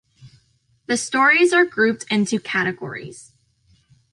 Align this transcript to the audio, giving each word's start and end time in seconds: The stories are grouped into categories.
The 0.87 0.97
stories 0.97 1.53
are 1.53 1.63
grouped 1.63 2.05
into 2.09 2.39
categories. 2.39 3.33